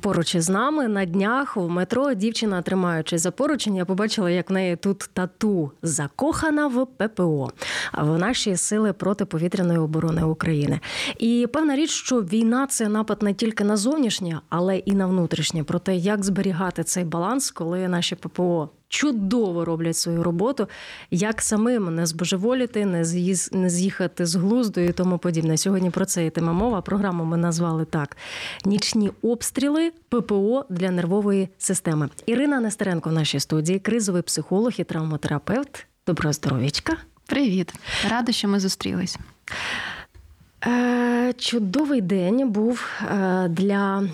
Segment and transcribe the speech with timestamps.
[0.00, 4.52] Поруч із нами на днях у метро дівчина, тримаючи за поручень, я побачила, як в
[4.52, 7.50] неї тут тату закохана в ППО,
[7.98, 10.80] в наші сили протиповітряної оборони України.
[11.18, 15.64] І певна річ, що війна це напад не тільки на зовнішнє, але і на внутрішнє.
[15.64, 20.68] Про те, як зберігати цей баланс, коли наші ППО чудово роблять свою роботу,
[21.10, 25.56] як самим не збожеволіти, не з'їз, не з'їхати з глузду і тому подібне.
[25.56, 26.80] Сьогодні про це йтиме мова.
[26.80, 28.16] Програму ми назвали так:
[28.64, 32.08] нічні обстріли ППО для нервової системи.
[32.26, 35.86] Ірина Нестеренко в нашій студії, кризовий психолог і травматерапевт.
[36.06, 36.96] Доброго здоров'ячка.
[37.26, 37.74] Привіт,
[38.10, 39.18] рада, що ми зустрілись.
[40.66, 44.08] Е, чудовий день був е, для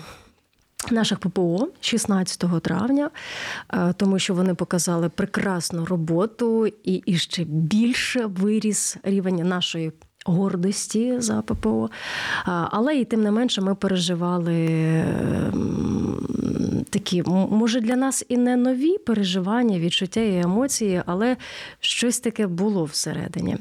[0.91, 3.09] наших ППО 16 травня,
[3.73, 9.91] е, тому що вони показали прекрасну роботу і, і ще більше виріс рівень нашої.
[10.29, 11.89] Гордості за ППО,
[12.45, 16.27] але і тим не менше ми переживали ем,
[16.97, 21.37] такі, може, для нас і не нові переживання, відчуття і емоції, але
[21.79, 23.57] щось таке було всередині.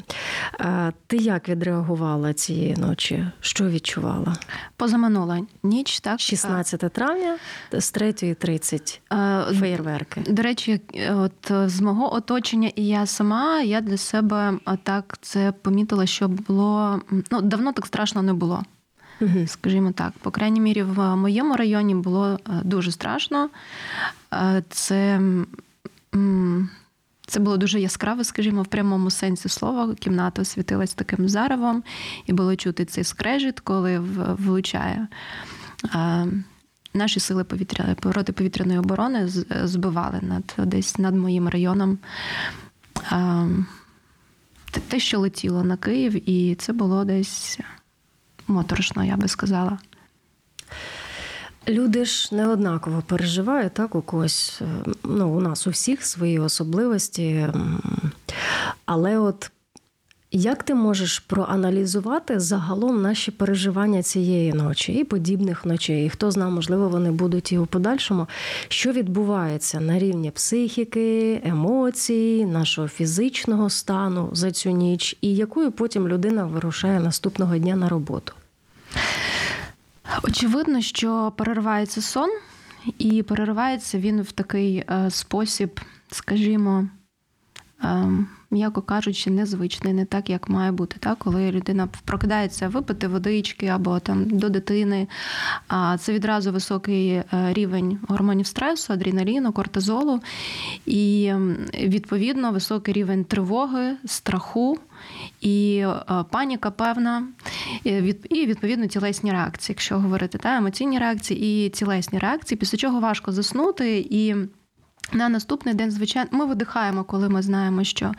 [1.07, 3.27] Ти як відреагувала цієї ночі?
[3.41, 4.37] Що відчувала?
[4.77, 6.21] Позаминула ніч, так?
[6.21, 7.39] 16 травня
[7.73, 10.21] з 3.30 феєрверки.
[10.29, 16.07] До речі, от з мого оточення і я сама, я для себе так це помітила,
[16.07, 18.63] що було ну давно так страшно не було.
[19.21, 19.47] Угу.
[19.47, 23.51] Скажімо так, по крайній мірі, в моєму районі було дуже страшно.
[24.69, 25.21] Це
[27.27, 29.95] це було дуже яскраво, скажімо, в прямому сенсі слова.
[29.95, 31.83] Кімната освітилась таким заревом,
[32.27, 33.99] і було чути цей скрежіт, коли
[34.39, 35.09] влучає.
[36.95, 39.29] Наші сили повітря протиповітряної оборони
[39.65, 41.99] збивали над десь над моїм районом
[44.89, 47.59] те, що летіло на Київ, і це було десь
[48.47, 49.79] моторошно, я би сказала.
[51.69, 54.61] Люди ж не однаково переживають, так, у когось,
[55.05, 57.49] ну, у нас у всіх свої особливості.
[58.85, 59.51] Але от
[60.37, 66.07] як ти можеш проаналізувати загалом наші переживання цієї ночі і подібних ночей?
[66.07, 68.27] І хто знає, можливо, вони будуть і у подальшому,
[68.69, 76.09] що відбувається на рівні психіки, емоцій, нашого фізичного стану за цю ніч, і якою потім
[76.09, 78.33] людина вирушає наступного дня на роботу?
[80.23, 82.31] Очевидно, що переривається сон,
[82.99, 85.81] і переривається він в такий е, спосіб,
[86.11, 86.89] скажімо.
[88.57, 90.97] М'яко кажучи, незвичний, не так, як має бути.
[91.01, 91.19] Так?
[91.19, 95.09] Коли людина прокидається випити водички або там до дитини,
[95.69, 100.21] а це відразу високий е, рівень гормонів стресу, адреналіну, кортизолу,
[100.87, 101.33] і
[101.75, 104.79] відповідно високий рівень тривоги, страху.
[105.41, 107.29] І е, паніка певна,
[108.31, 113.33] і відповідно тілесні реакції, якщо говорити, та емоційні реакції і тілесні реакції, після чого важко
[113.33, 114.35] заснути і.
[115.13, 118.13] На наступний день, звичайно, ми видихаємо, коли ми знаємо, що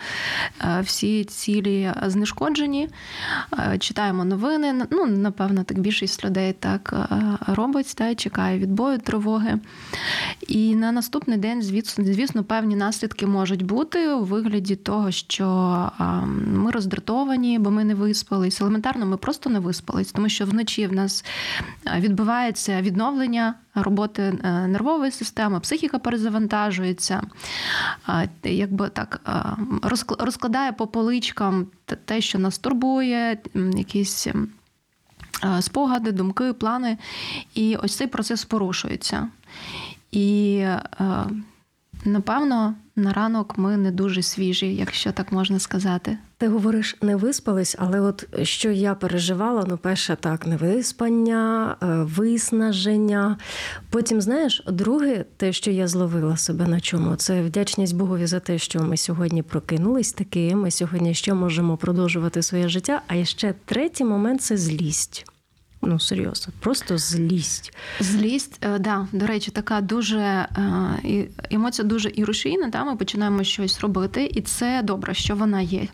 [0.62, 2.90] е, всі цілі знешкоджені,
[3.60, 4.86] е, читаємо новини.
[4.90, 9.60] Ну, напевно, так більшість людей так е, робить, та, чекає відбою тривоги.
[10.48, 15.92] І на наступний день, звісно, звісно, певні наслідки можуть бути у вигляді того, що
[16.48, 18.62] ми роздратовані, бо ми не виспались.
[18.62, 21.26] Елементарно, ми просто не виспались, тому що вночі в нас
[21.98, 27.22] відбувається відновлення роботи нервової системи, психіка перезавантажується,
[28.44, 29.22] якби так
[30.20, 31.68] розкладає по поличкам
[32.06, 33.38] те, що нас турбує,
[33.76, 34.28] якісь
[35.60, 36.98] спогади, думки, плани.
[37.54, 39.28] І ось цей процес порушується.
[40.12, 40.66] І
[42.06, 46.18] Напевно, на ранок ми не дуже свіжі, якщо так можна сказати.
[46.38, 53.38] Ти говориш, не виспались, але от що я переживала, ну, перше, так, невиспання, е, виснаження.
[53.90, 58.58] Потім, знаєш, друге, те, що я зловила себе на чому, це вдячність Богові за те,
[58.58, 63.02] що ми сьогодні прокинулись таки, ми сьогодні ще можемо продовжувати своє життя.
[63.08, 65.26] А ще третій момент це злість.
[65.82, 67.74] Ну, серйозно, просто злість.
[68.00, 70.48] Злість, е, да, до речі, така дуже е,
[71.52, 72.68] емоція дуже ірушійна.
[72.68, 72.84] Да?
[72.84, 75.88] Ми починаємо щось робити, і це добре, що вона є.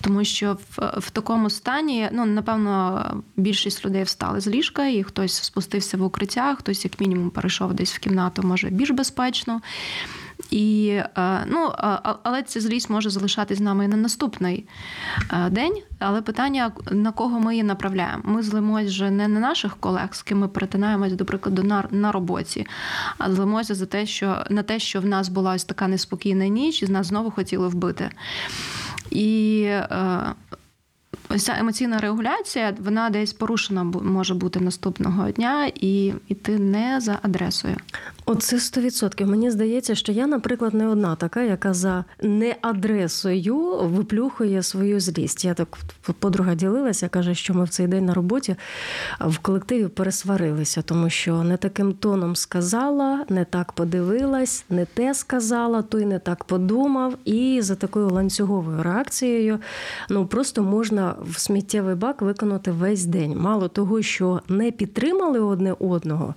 [0.00, 3.04] Тому що в, в такому стані, ну напевно,
[3.36, 7.94] більшість людей встали з ліжка, і хтось спустився в укриття, хтось, як мінімум, перейшов десь
[7.94, 9.60] в кімнату, може більш безпечно.
[10.54, 11.72] І, е, ну,
[12.22, 14.66] Але ця злість може залишатись з нами і на наступний
[15.32, 15.82] е, день.
[15.98, 18.22] Але питання, на кого ми її направляємо?
[18.24, 22.12] Ми злимось вже не на наших колег, з ким ми перетинаємось, до прикладу, на на
[22.12, 22.66] роботі,
[23.18, 26.82] а злимося за те, що на те, що в нас була ось така неспокійна ніч,
[26.82, 28.10] і з нас знову хотіли вбити.
[29.10, 30.34] І е,
[31.34, 37.18] ось ця емоційна регуляція, вона десь порушена може бути наступного дня і йти не за
[37.22, 37.76] адресою.
[38.26, 39.26] Оце 100%.
[39.26, 45.44] Мені здається, що я, наприклад, не одна така, яка за не адресою виплюхує свою злість.
[45.44, 45.78] Я так
[46.18, 48.56] подруга ділилася, каже, що ми в цей день на роботі
[49.20, 55.82] в колективі пересварилися, тому що не таким тоном сказала, не так подивилась, не те сказала,
[55.82, 57.14] той не так подумав.
[57.24, 59.58] І за такою ланцюговою реакцією
[60.10, 63.38] ну просто можна в сміттєвий бак виконати весь день.
[63.38, 66.34] Мало того, що не підтримали одне одного,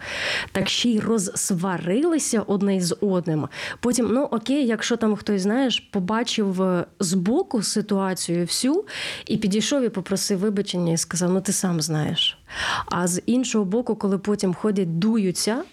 [0.52, 3.48] так ще й розсварилися одне з одним.
[3.80, 8.86] Потім, ну окей, якщо там хтось знаєш, побачив е, збоку ситуацію всю
[9.26, 12.38] і підійшов і попросив вибачення і сказав: Ну ти сам знаєш.
[12.86, 15.64] А з іншого боку, коли потім ходять, дуються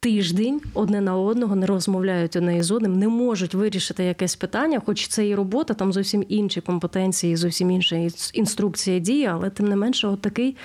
[0.00, 5.08] тиждень одне на одного не розмовляють одне із одним, не можуть вирішити якесь питання, хоч
[5.08, 7.96] це і робота, там зовсім інші компетенції, зовсім інша
[8.32, 10.56] інструкція дії, але тим не менше, отакий,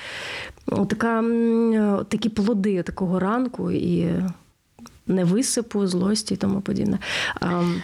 [0.66, 1.24] отака,
[2.10, 4.08] такі плоди такого ранку і
[5.08, 7.00] невисипу, злості і тому подібне.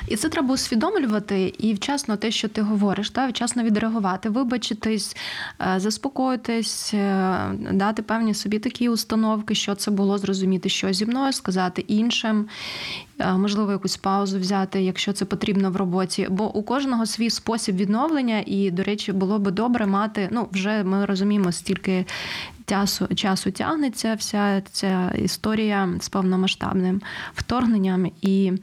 [0.07, 5.15] І це треба усвідомлювати і вчасно те, що ти говориш, та вчасно відреагувати, вибачитись,
[5.62, 11.33] е, заспокоїтись, е, дати певні собі такі установки, що це було, зрозуміти, що зі мною
[11.33, 12.47] сказати іншим.
[13.21, 16.27] Е, можливо, якусь паузу взяти, якщо це потрібно в роботі.
[16.29, 20.29] Бо у кожного свій спосіб відновлення, і, до речі, було би добре мати.
[20.31, 22.06] Ну, вже ми розуміємо, стільки
[22.65, 27.01] часу часу тягнеться вся ця історія з повномасштабним
[27.33, 28.53] вторгненням, і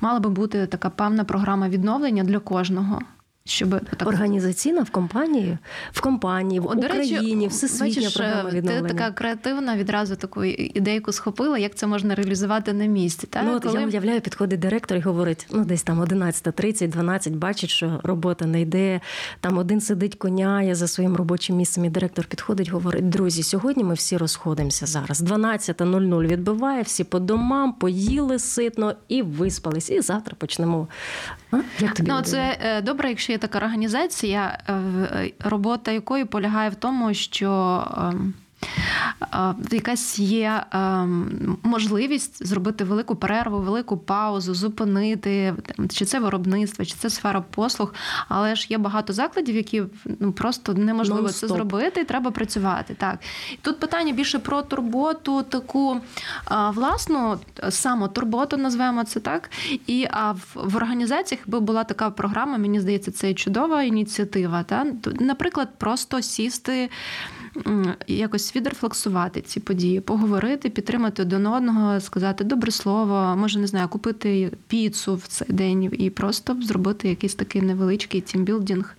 [0.00, 3.00] мала би бути така певна програма відновлення для кожного
[3.50, 4.08] щоб так...
[4.08, 5.58] організаційна в компанії,
[5.92, 8.88] в компанії, в О, Україні, речі, всесвітня бачиш, програма відновлення.
[8.88, 13.26] Ти така креативна відразу таку ідейку схопила, як це можна реалізувати на місці.
[13.26, 13.42] Так?
[13.46, 13.80] Ну, от Коли...
[13.80, 18.60] Я уявляю, підходить директор і говорить: ну десь там 11.30, 12, бачить, що робота не
[18.60, 19.00] йде.
[19.40, 21.84] Там один сидить, коняє за своїм робочим місцем.
[21.84, 25.22] І директор підходить, говорить: друзі, сьогодні ми всі розходимося зараз.
[25.22, 29.90] 12.00 відбиває, всі по домам, поїли ситно і виспались.
[29.90, 30.88] І завтра почнемо.
[31.50, 31.56] А?
[31.80, 37.14] Як тобі ну, це е, добре, якщо така організація, е, робота якої полягає в тому,
[37.14, 38.34] що ем,
[39.70, 45.54] якась є ем, можливість зробити велику перерву, велику паузу, зупинити
[45.88, 47.94] чи це виробництво, чи це сфера послуг.
[48.28, 49.82] Але ж є багато закладів, які
[50.20, 52.94] ну просто неможливо це зробити, і треба працювати.
[52.94, 53.18] Так
[53.62, 56.00] тут питання більше про турботу, таку
[56.74, 57.38] власну
[57.70, 59.50] самотурботу, назвемо це так.
[59.86, 64.62] І а в, в організаціях би була така програма, мені здається, це чудова ініціатива.
[64.62, 64.86] Та?
[65.20, 66.90] Наприклад, просто сісти
[68.06, 74.50] якось відрефлексувати ці події, поговорити, підтримати один одного, сказати добре слово, може не знаю, купити
[74.66, 78.96] піцу в цей день і просто зробити якийсь такий невеличкий тімбілдинг.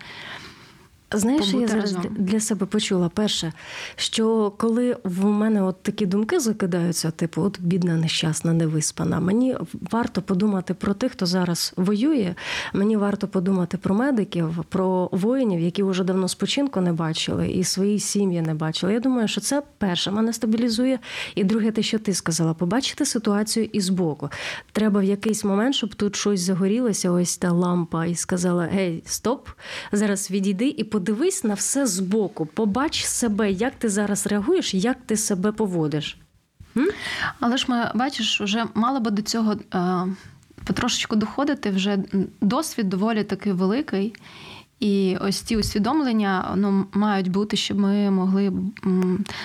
[1.13, 2.15] Знаєш, я зараз разом.
[2.17, 3.53] для себе почула перше,
[3.95, 9.55] що коли в мене от такі думки закидаються, типу, от бідна, нещасна, невиспана, мені
[9.91, 12.35] варто подумати про тих, хто зараз воює.
[12.73, 17.99] Мені варто подумати про медиків, про воїнів, які вже давно спочинку не бачили, і свої
[17.99, 18.93] сім'ї не бачили.
[18.93, 20.99] Я думаю, що це перше мене стабілізує.
[21.35, 24.29] І друге, те, що ти сказала, побачити ситуацію і збоку.
[24.71, 29.47] Треба в якийсь момент, щоб тут щось загорілося, ось та лампа, і сказала: Гей, стоп,
[29.91, 35.17] зараз відійди і подивись на все збоку, побач себе, як ти зараз реагуєш, як ти
[35.17, 36.17] себе поводиш.
[36.77, 36.87] М?
[37.39, 40.07] Але ж ми бачиш, вже мало би до цього е,
[40.63, 41.99] потрошечку доходити, вже
[42.41, 44.15] досвід доволі такий великий.
[44.79, 48.51] І ось ці усвідомлення ну, мають бути, щоб ми могли,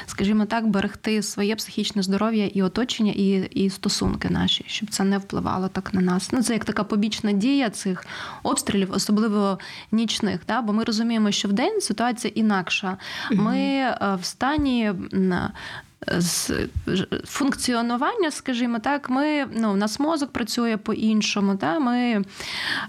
[0.06, 5.18] скажімо так, берегти своє психічне здоров'я і оточення, і і стосунки наші, щоб це не
[5.18, 6.32] впливало так на нас.
[6.32, 8.06] Ну, Це як така побічна дія цих
[8.42, 9.58] обстрілів, особливо
[9.92, 10.40] нічних.
[10.48, 10.62] Да?
[10.62, 12.96] Бо ми розуміємо, що в день ситуація інакша.
[13.30, 14.92] Ми mm в стані
[16.08, 16.50] з
[17.24, 21.56] функціонування, скажімо так, ми ну, у нас мозок працює по-іншому.
[21.56, 21.78] Та?
[21.78, 22.24] Ми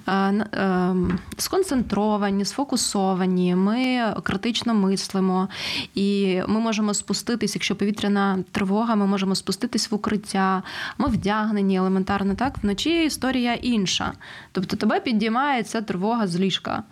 [0.08, 0.96] е, е,
[1.38, 5.50] сконцентровані, сфокусовані, ми критично мислимо,
[5.96, 10.64] і ми можемо спуститись, якщо повітряна тривога, ми можемо спуститись в укриття,
[10.98, 12.36] ми вдягнені елементарно.
[12.36, 14.14] Так, вночі історія інша.
[14.52, 16.84] Тобто тебе підіймає ця тривога з ліжка.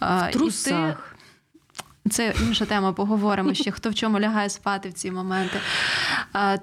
[0.00, 0.62] В трусах.
[0.64, 1.11] І ти
[2.10, 5.58] це інша тема, поговоримо ще, хто в чому лягає спати в ці моменти.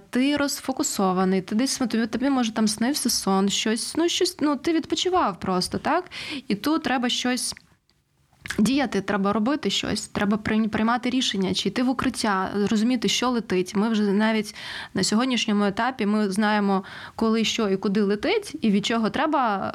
[0.10, 4.74] Ти розфокусований, ти десь тобі, тобі може там снився сон, щось, ну щось, ну ти
[4.74, 6.12] відпочивав просто, так?
[6.48, 7.56] І тут треба щось.
[8.60, 13.76] Діяти, треба робити щось, треба приймати рішення, чи йти в укриття, розуміти, що летить.
[13.76, 14.56] Ми вже навіть
[14.94, 16.84] на сьогоднішньому етапі ми знаємо,
[17.16, 19.74] коли що і куди летить, і від чого треба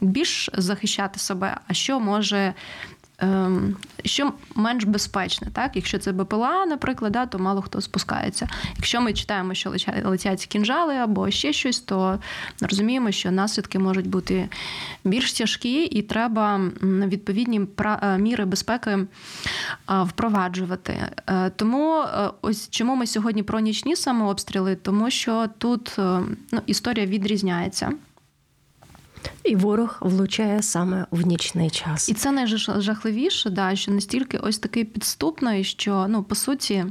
[0.00, 2.54] більш захищати себе, а що може Ем,
[4.04, 5.76] що менш безпечне, так?
[5.76, 8.48] Якщо це БПЛА, наприклад, да, то мало хто спускається.
[8.76, 9.72] Якщо ми читаємо, що
[10.04, 12.18] летять кінжали або ще щось, то
[12.60, 14.48] розуміємо, що наслідки можуть бути
[15.04, 19.06] більш тяжкі, і треба відповідні е, міри безпеки е,
[19.88, 21.08] впроваджувати.
[21.26, 22.04] Е, тому
[22.42, 25.96] ось чому ми сьогодні про нічні самообстріли, тому що тут
[26.52, 27.92] ну, історія відрізняється.
[29.44, 32.08] І ворог влучає саме в нічний час.
[32.08, 36.84] І це найжахливіше, да, що настільки ось такий підступний, що ну по суті.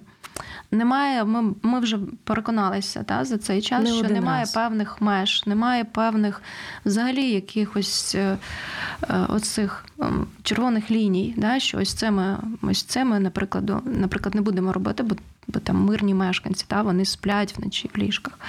[0.72, 4.54] Немає, ми ми вже переконалися та, за цей час, Не що немає раз.
[4.54, 6.42] певних меж, немає певних
[6.86, 8.38] взагалі якихось е,
[9.10, 10.06] е, оцих е,
[10.44, 11.34] червоних ліній.
[11.38, 15.16] Да, Що ось це ми ось це ми, наприклад, наприклад, не будемо робити, бо
[15.48, 18.40] бо там мирні мешканці, та вони сплять вночі в ліжках.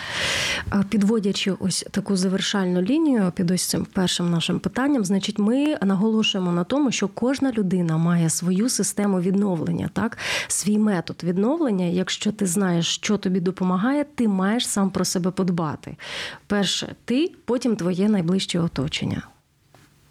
[0.88, 6.65] Підводячи ось таку завершальну лінію під ось цим першим нашим питанням, значить, ми наголошуємо на
[6.65, 11.85] тому, що кожна людина має свою систему відновлення, так, свій метод відновлення.
[11.85, 15.97] Якщо ти знаєш, що тобі допомагає, ти маєш сам про себе подбати.
[16.47, 19.23] Перше, ти, потім твоє найближче оточення.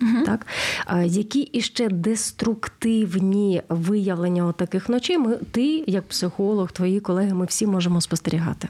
[0.01, 0.25] Угу.
[0.25, 0.47] Так?
[1.05, 8.01] Які іще деструктивні виявлення таких ночей, ми, ти, як психолог, твої колеги, ми всі можемо
[8.01, 8.67] спостерігати.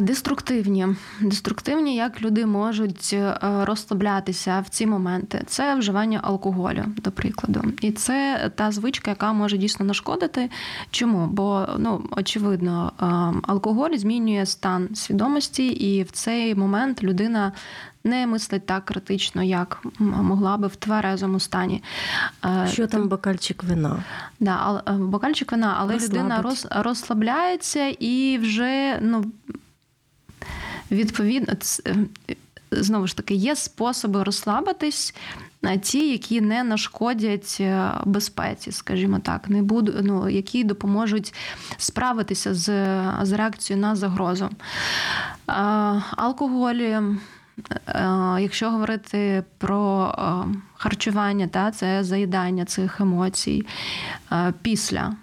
[0.00, 0.86] Деструктивні,
[1.20, 7.92] деструктивні, як люди можуть е, розслаблятися в ці моменти, це вживання алкоголю, до прикладу, і
[7.92, 10.50] це та звичка, яка може дійсно нашкодити.
[10.90, 11.26] Чому?
[11.26, 13.04] Бо ну очевидно, е,
[13.52, 17.52] алкоголь змінює стан свідомості, і в цей момент людина
[18.04, 21.82] не мислить так критично, як могла би в тверезому стані.
[22.44, 24.04] Е, Що там бокальчик вина?
[24.40, 26.16] Да, бокальчик вина, але Розслабить.
[26.18, 29.24] людина роз, розслабляється і вже ну
[30.90, 31.54] відповідно,
[31.86, 31.96] е,
[32.70, 35.14] знову ж таки, є способи розслабитись.
[35.82, 41.34] Ті, які не нашкодять е, безпеці, скажімо так, не буду, ну, які допоможуть
[41.76, 42.64] справитися з
[43.22, 44.48] з реакцією на загрозу.
[46.16, 47.02] Алкоголі, е,
[48.38, 50.14] якщо говорити про
[50.74, 53.66] харчування, та, це заїдання цих емоцій
[54.62, 55.16] після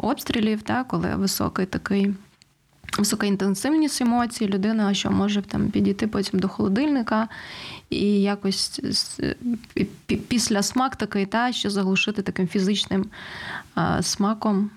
[0.00, 2.14] обстрілів, та, коли високий такий
[2.98, 7.28] висока інтенсивність емоцій, людина, що може там підійти потім до холодильника
[7.90, 8.80] і якось
[10.28, 13.06] після смак такий, та що заглушити таким фізичним
[14.00, 14.70] смаком.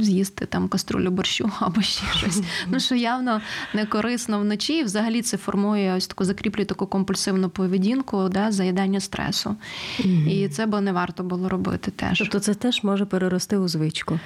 [0.00, 2.42] З'їсти там каструлю борщу або ще щось.
[2.66, 3.40] Ну що явно
[3.74, 4.78] не корисно вночі.
[4.78, 9.56] І взагалі це формує ось таку закріплює таку компульсивну поведінку, да, заїдання стресу.
[10.28, 12.18] І це б не варто було робити теж.
[12.18, 14.20] Тобто це теж може перерости у звичку.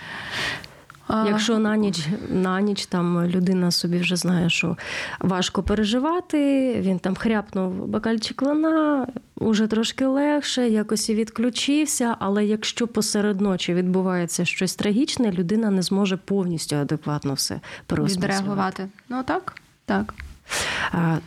[1.09, 4.77] Якщо на ніч на ніч там людина собі вже знає, що
[5.21, 12.17] важко переживати, він там хряпнув бокальчик вина, уже трошки легше, якось і відключився.
[12.19, 17.61] Але якщо посеред ночі відбувається щось трагічне, людина не зможе повністю адекватно все
[17.91, 18.89] Відреагувати.
[19.09, 20.15] Ну так, так.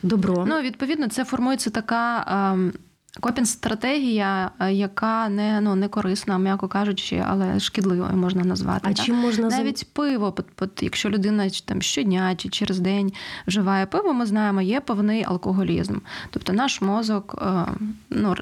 [0.03, 0.45] Добро.
[0.47, 2.25] Ну, відповідно, це формується така.
[2.53, 2.73] Ем,
[3.19, 8.81] Копінг-стратегія, е, яка не ну не корисна, м'яко кажучи, але шкідливою можна назвати.
[8.83, 9.05] А так?
[9.05, 10.35] чим можна навіть пиво?
[10.81, 13.13] якщо людина там щодня чи через день
[13.47, 15.97] вживає пиво, ми знаємо, є повний алкоголізм.
[16.29, 17.65] Тобто наш мозок, е,
[18.09, 18.35] ну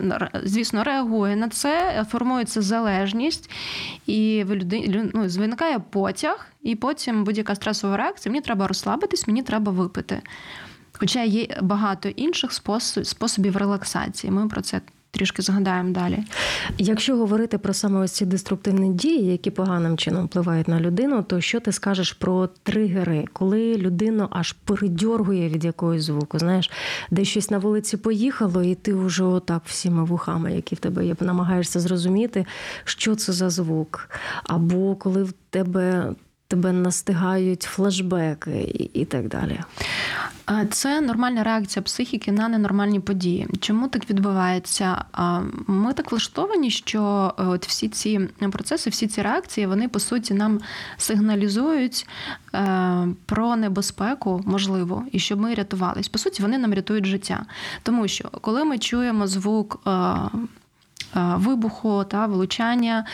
[0.43, 3.49] звісно, реагує на це, формується залежність,
[4.05, 8.31] і в людині ну, виникає потяг, і потім будь-яка стресова реакція.
[8.31, 10.21] Мені треба розслабитись, мені треба випити.
[10.99, 12.51] Хоча є багато інших
[13.03, 14.31] способів релаксації.
[14.31, 14.81] Ми про це.
[15.11, 16.23] Трішки згадаємо далі.
[16.77, 21.41] Якщо говорити про саме ось ці деструктивні дії, які поганим чином впливають на людину, то
[21.41, 26.39] що ти скажеш про тригери, коли людину аж передьоргує від якогось звуку?
[26.39, 26.71] Знаєш,
[27.11, 31.15] де щось на вулиці поїхало, і ти вже отак всіма вухами, які в тебе є,
[31.19, 32.45] намагаєшся зрозуміти,
[32.83, 34.09] що це за звук.
[34.43, 36.13] Або коли в тебе
[36.49, 39.59] тебе настигають флешбеки і, і так далі?
[40.71, 43.47] Це нормальна реакція психіки на ненормальні події.
[43.59, 45.05] Чому так відбувається?
[45.67, 48.19] Ми так влаштовані, що е, от всі ці
[48.51, 50.59] процеси, всі ці реакції, вони по суті нам
[50.97, 52.07] сигналізують
[52.53, 56.07] е, про небезпеку, можливо, і щоб ми рятувались.
[56.07, 57.45] По суті, вони нам рятують життя.
[57.83, 59.89] Тому що коли ми чуємо звук е,
[61.15, 63.05] вибуху та влучання,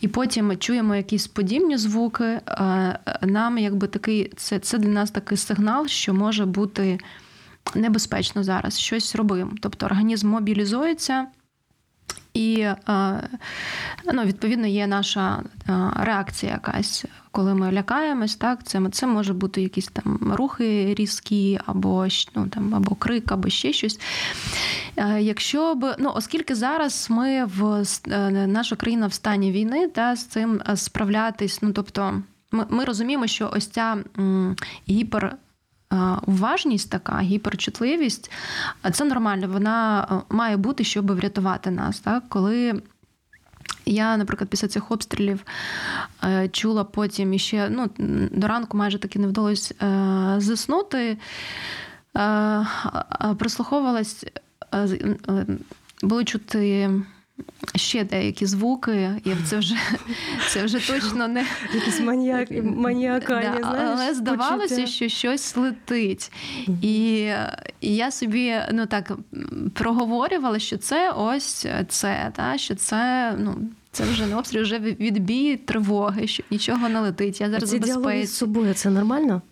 [0.00, 2.24] і потім ми чуємо якісь подібні звуки.
[2.24, 6.98] Е, нам якби такий це, це для нас такий сигнал, що може бути
[7.74, 9.52] небезпечно зараз щось робимо.
[9.60, 11.26] Тобто організм мобілізується.
[12.34, 12.76] І е,
[14.12, 15.42] ну, відповідно є наша
[15.96, 22.06] реакція якась, коли ми лякаємось, так це це може бути якісь там рухи різкі, або
[22.34, 24.00] ну, там, або крик, або ще щось.
[24.96, 30.16] Е, якщо б ну, оскільки зараз ми в е, наша країна в стані війни, та
[30.16, 32.22] з цим е, справлятись, ну тобто,
[32.52, 33.98] ми, ми розуміємо, що ось ця
[34.88, 35.36] гіпер.
[36.26, 38.30] Уважність така, гіперчутливість,
[38.92, 42.00] це нормально, вона має бути, щоб врятувати нас.
[42.00, 42.22] Так?
[42.28, 42.82] Коли
[43.86, 45.44] я, наприклад, після цих обстрілів
[46.50, 47.90] чула потім іще ну,
[48.32, 49.74] до ранку майже таки не вдалося
[50.38, 51.18] заснути,
[53.38, 54.26] прислуховувалась
[56.02, 56.90] були чути.
[57.74, 59.74] Ще деякі звуки, як це вже
[60.48, 61.44] це вже точно не
[61.74, 64.86] якісь маніак, маніакальні, да, знаєш, але здавалося, почуття.
[64.86, 66.32] що щось летить.
[66.82, 67.30] І,
[67.80, 69.12] і я собі ну так
[69.74, 73.56] проговорювала, що це ось це, та, що це ну.
[73.92, 77.40] Це вже не обстріл, вже відбій тривоги, що нічого не летить.
[77.40, 79.42] Я зараз Ці з собою це нормально?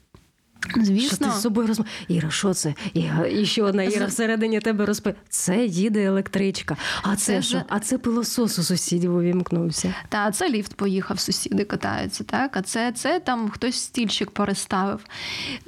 [0.77, 1.17] Звісно.
[1.17, 1.87] Що ти з собою розмов...
[2.09, 2.75] Іра, що це?
[2.95, 5.15] Іра, і ще одна Іра всередині тебе розпи.
[5.29, 6.77] Це їде електричка.
[7.03, 7.63] А це, це що?
[7.69, 9.95] А це пилосос у сусідів увімкнувся.
[10.09, 12.25] Та це ліфт поїхав, сусіди катаються.
[12.25, 15.05] Так, а це це там хтось стільчик переставив.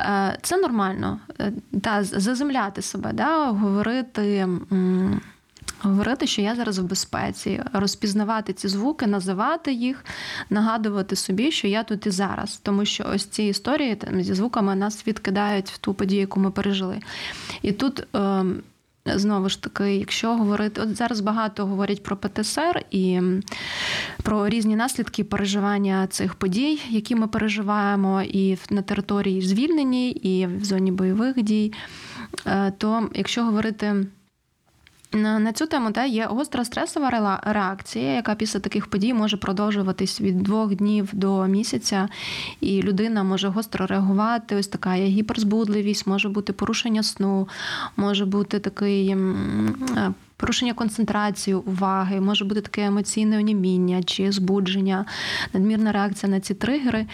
[0.00, 1.20] Е, це нормально.
[1.40, 4.48] Е, та заземляти себе, да, говорити
[5.82, 10.04] говорити, що я зараз в безпеці, розпізнавати ці звуки, називати їх,
[10.50, 12.60] нагадувати собі, що я тут і зараз.
[12.62, 16.50] Тому що ось ці історії там, зі звуками нас відкидають в ту подію, яку ми
[16.50, 17.00] пережили.
[17.62, 18.06] І тут.
[18.16, 18.44] Е,
[19.04, 23.20] Знову ж таки, якщо говорити, от зараз багато говорять про ПТСР і
[24.22, 30.64] про різні наслідки переживання цих подій, які ми переживаємо, і на території звільненій, і в
[30.64, 31.72] зоні бойових дій,
[32.46, 34.06] е, то якщо говорити
[35.12, 40.42] на цю тему та є гостра стресова реакція, яка після таких подій може продовжуватись від
[40.42, 42.08] двох днів до місяця,
[42.60, 44.56] і людина може гостро реагувати.
[44.56, 47.48] Ось така є гіперзбудливість, може бути порушення сну,
[47.96, 49.16] може бути такий
[50.40, 55.04] порушення концентрації уваги, може бути таке емоційне оніміння чи збудження,
[55.52, 57.06] надмірна реакція на ці тригери.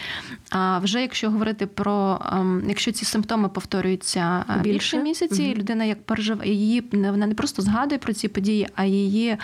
[0.51, 5.55] А вже якщо говорити про ем, якщо ці симптоми повторюються е, більше, більше місяці, угу.
[5.55, 9.37] людина як переживає її, вона не просто згадує про ці події, а її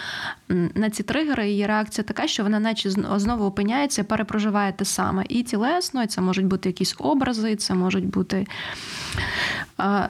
[0.74, 5.24] на ці тригери її реакція така, що вона, наче знову опиняється, перепроживає те саме.
[5.28, 8.46] І тілесно, і це можуть бути якісь образи, це можуть бути.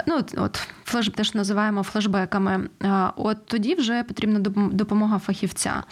[0.07, 2.69] Ну, от флеш теж називаємо флешбеками.
[3.17, 4.41] От тоді вже потрібна
[4.73, 5.83] допомога фахівця.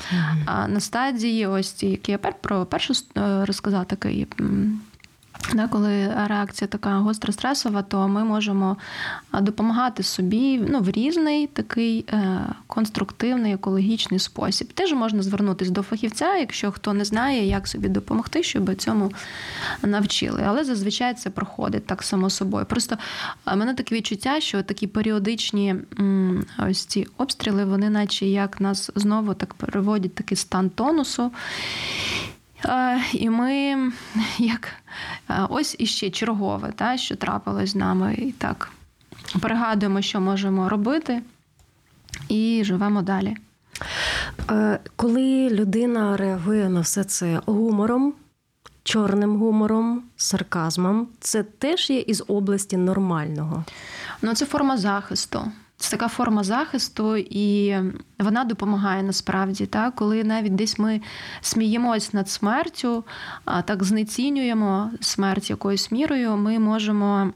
[0.46, 4.26] А на стадії, ось які я про першу е, розказала, такий
[5.54, 8.76] Да, коли реакція така гостро стресова, то ми можемо
[9.32, 14.72] допомагати собі ну, в різний такий е, конструктивний, екологічний спосіб.
[14.72, 19.12] Теж можна звернутися до фахівця, якщо хто не знає, як собі допомогти, щоб цьому
[19.82, 20.44] навчили.
[20.46, 22.66] Але зазвичай це проходить так само собою.
[22.66, 22.96] Просто
[23.46, 25.74] в мене таке відчуття, що такі періодичні
[26.68, 31.30] ось ці обстріли, вони, наче як нас знову так переводять такий стан тонусу.
[33.12, 33.76] І ми
[34.38, 34.68] як
[35.48, 38.72] ось іще чергове, та, що трапилось з нами, і так
[39.40, 41.22] пригадуємо, що можемо робити,
[42.28, 43.36] і живемо далі.
[44.96, 48.14] Коли людина реагує на все це гумором,
[48.82, 53.64] чорним гумором, сарказмом, це теж є із області нормального.
[54.22, 55.52] Ну, це форма захисту.
[55.80, 57.76] Це така форма захисту, і
[58.18, 59.66] вона допомагає насправді.
[59.66, 59.94] Так?
[59.94, 61.00] Коли навіть десь ми
[61.40, 63.04] сміємось над смертю,
[63.44, 67.32] а так знецінюємо смерть якоюсь мірою, ми можемо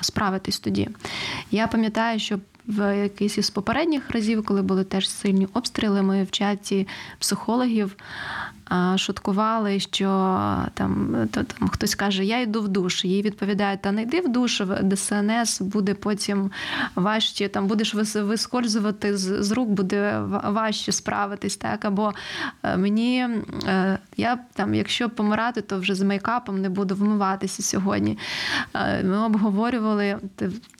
[0.00, 0.88] справитись тоді.
[1.50, 6.30] Я пам'ятаю, що в якийсь із попередніх разів, коли були теж сильні обстріли, ми в
[6.30, 7.96] чаті психологів
[8.96, 10.06] шуткували, що
[10.74, 13.04] там то, там хтось каже, я йду в душ.
[13.04, 16.50] Їй відповідають, та не йди в душ, ДСНС буде потім
[16.94, 21.56] важче, там будеш вискользувати з, з рук, буде важче справитись.
[21.56, 22.12] так, Або
[22.62, 23.28] е, мені
[23.66, 28.18] е, я там, якщо помирати, то вже з мейкапом не буду вмиватися сьогодні.
[28.74, 30.18] Е, ми обговорювали,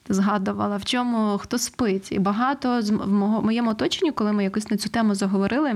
[0.08, 2.12] згадувала, в чому хто спить.
[2.12, 3.08] І багато в
[3.44, 5.74] моєму оточенні, коли ми якось на цю тему заговорили.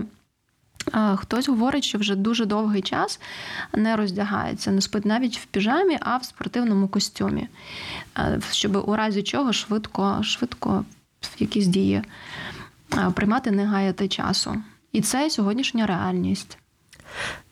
[1.17, 3.21] Хтось говорить, що вже дуже довгий час
[3.75, 7.49] не роздягається, не спить навіть в піжамі, а в спортивному костюмі,
[8.51, 10.85] щоб у разі чого швидко, швидко
[11.39, 12.03] якісь дії
[13.15, 14.63] приймати, не гаяти часу.
[14.93, 16.59] І це сьогоднішня реальність.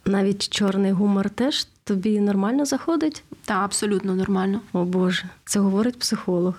[0.04, 3.24] Навіть чорний гумор теж тобі нормально заходить?
[3.44, 4.60] Так, абсолютно нормально.
[4.72, 6.54] О Боже, це говорить психолог.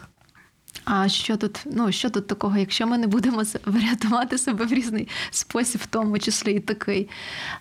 [0.89, 5.07] А що тут ну, що тут такого, якщо ми не будемо врятувати себе в різний
[5.31, 7.09] спосіб, в тому числі і такий.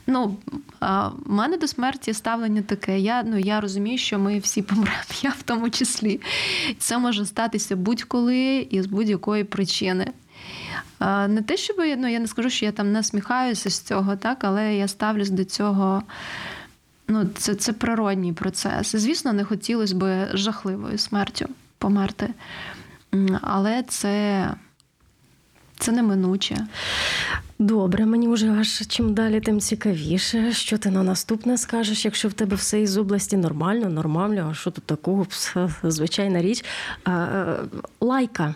[0.06, 0.36] Ну,
[0.80, 2.98] в мене до смерті ставлення таке.
[2.98, 6.20] Я ну, я розумію, що ми всі помремо, я в тому числі.
[6.78, 10.12] Це може статися будь-коли і з будь-якої причини.
[11.28, 14.74] Не те, щоб ну, я не скажу, що я там насміхаюся з цього, так, але
[14.74, 16.02] я ставлюсь до цього.
[17.08, 18.96] Ну, Це це природній процес.
[18.96, 22.34] Звісно, не хотілося б жахливою смертю померти
[23.42, 24.50] але це.
[25.78, 26.66] Це неминуче.
[27.58, 30.52] Добре, мені вже аж чим далі, тим цікавіше.
[30.52, 34.70] Що ти на наступне скажеш, якщо в тебе все із області нормально, нормально, а що
[34.70, 35.26] тут такого?
[35.82, 36.64] Звичайна річ.
[38.00, 38.54] Лайка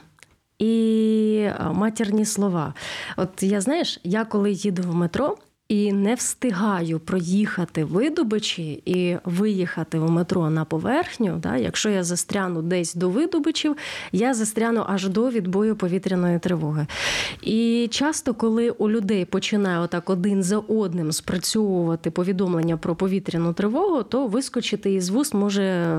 [0.58, 2.74] і матірні слова.
[3.16, 5.36] От я знаєш, я коли їду в метро
[5.70, 11.38] і не встигаю проїхати видобичі і виїхати в метро на поверхню.
[11.42, 13.76] Да, Якщо я застряну десь до видобичів,
[14.12, 16.86] я застряну аж до відбою повітряної тривоги.
[17.42, 24.02] І часто, коли у людей починає отак один за одним спрацьовувати повідомлення про повітряну тривогу,
[24.02, 25.98] то вискочити із вуст може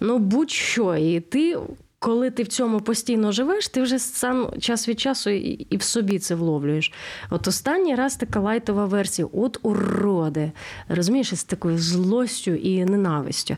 [0.00, 0.96] ну будь-що.
[0.96, 1.56] І ти
[2.04, 6.18] коли ти в цьому постійно живеш, ти вже сам час від часу і в собі
[6.18, 6.92] це вловлюєш.
[7.30, 10.52] От останній раз така лайтова версія: от уроди,
[10.88, 13.56] розумієш, з такою злостю і ненавистю.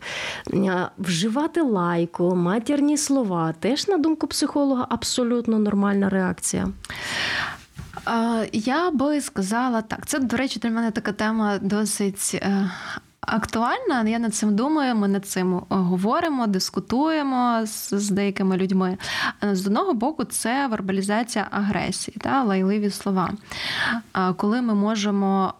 [0.98, 6.68] Вживати лайку, матірні слова теж, на думку психолога, абсолютно нормальна реакція.
[8.52, 10.06] Я би сказала так.
[10.06, 12.70] Це, до речі, для мене така тема досить е,
[13.26, 14.08] актуальна.
[14.08, 14.94] Я над цим думаю.
[14.94, 18.98] Ми над цим е, говоримо, дискутуємо з, з деякими людьми.
[19.52, 23.32] З одного боку, це вербалізація агресії, та лайливі слова.
[24.36, 25.54] Коли ми можемо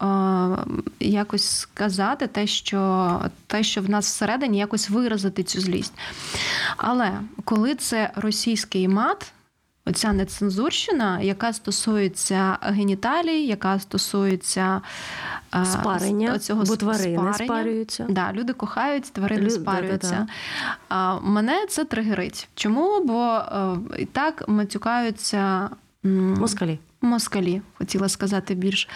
[1.00, 5.94] е, якось сказати те, що те, що в нас всередині, якось виразити цю злість.
[6.76, 7.12] Але
[7.44, 9.32] коли це російський мат
[9.86, 14.80] оця нецензурщина, яка стосується геніталій, яка стосується
[15.54, 17.32] е, спарення, цього бо тварини спарення.
[17.34, 18.06] спарюються.
[18.08, 19.50] Да, Люди кохають, тварини Лю...
[19.50, 20.26] спарюються.
[20.90, 21.20] Да.
[21.20, 22.48] Мене це тригерить.
[22.54, 23.04] Чому?
[23.04, 25.70] Бо е, і так матюкаються
[26.02, 26.78] москалі.
[27.00, 28.88] Москалі, хотіла сказати більш.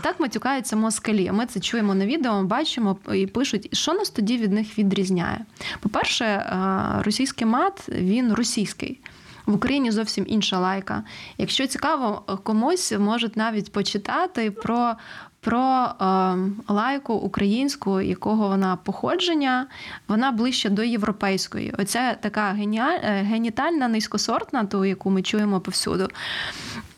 [0.00, 1.30] Так матюкаються москалі.
[1.32, 5.38] Ми це чуємо на відео, бачимо і пишуть, що нас тоді від них відрізняє.
[5.80, 9.00] По-перше, е, російський мат він російський
[9.46, 11.02] в Україні зовсім інша лайка.
[11.38, 14.94] Якщо цікаво, комусь можуть навіть почитати про.
[15.40, 16.36] Про е,
[16.68, 19.66] лайку українську, якого вона походження,
[20.08, 21.74] вона ближче до європейської.
[21.78, 26.08] Оця така геніаль, е, генітальна, низькосортна, ту, яку ми чуємо повсюду,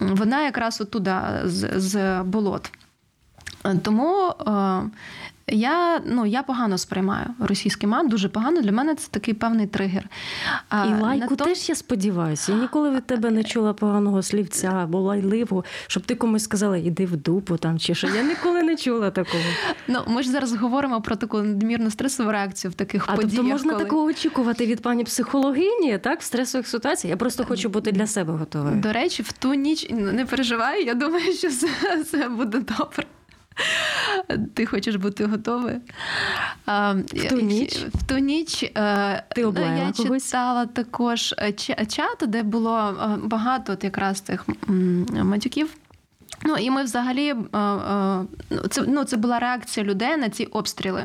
[0.01, 2.71] вона якраз отуда з, з болот.
[3.83, 4.83] Тому е,
[5.49, 8.61] я ну, я погано сприймаю російський мат, дуже погано.
[8.61, 10.09] Для мене це такий певний тригер.
[10.69, 11.45] А, І лайку то...
[11.45, 12.53] теж я сподіваюся.
[12.53, 17.07] Я ніколи від тебе не чула поганого слівця або лайливого, щоб ти комусь сказала, іди
[17.07, 18.07] в дупу там чи що.
[18.07, 19.45] Я ніколи не чула такого.
[19.89, 23.31] Ну, Ми ж зараз говоримо про таку надмірну стресову реакцію в таких а подіях.
[23.37, 23.85] Тобто можна коли...
[23.85, 27.11] такого очікувати від пані психологині, так, в стресових ситуаціях.
[27.11, 28.77] Я просто хочу бути для себе готовою.
[28.77, 31.69] До речі, в ту ніч не переживай, я думаю, що все,
[32.03, 33.05] все буде добре.
[34.55, 35.77] Ти хочеш бути готовий?
[36.67, 40.25] В ту ніч В ту ніч е, Ти ну, я когось?
[40.27, 41.53] читала також е,
[41.87, 44.47] чат, де було е, багато от якраз тих
[45.11, 45.75] матюків.
[46.45, 47.35] Ну і ми взагалі
[48.71, 51.05] це ну, це була реакція людей на ці обстріли.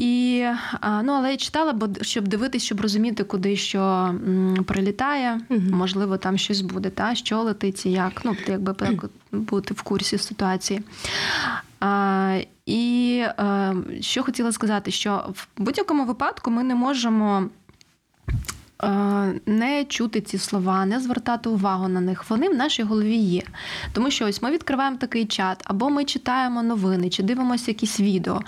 [0.00, 0.44] І,
[0.82, 4.14] ну, Але я читала, бо щоб дивитись, щоб розуміти, куди що
[4.66, 5.60] прилітає, угу.
[5.70, 8.20] можливо, там щось буде, та, що летить і як.
[8.24, 8.74] Ну, якби
[9.32, 10.82] бути в курсі ситуації.
[11.80, 17.48] А, І а, що хотіла сказати, що в будь-якому випадку ми не можемо
[19.46, 22.30] не чути ці слова, не звертати увагу на них.
[22.30, 23.42] Вони в нашій голові є.
[23.92, 28.40] Тому що ось ми відкриваємо такий чат, або ми читаємо новини, чи дивимося якісь відео.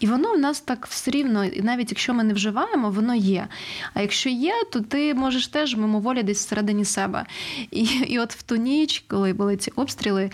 [0.00, 3.46] І воно в нас так все рівно, і навіть якщо ми не вживаємо, воно є.
[3.94, 7.24] А якщо є, то ти можеш теж мимоволі десь всередині себе.
[7.70, 10.30] І і от в ту ніч, коли були ці обстріли,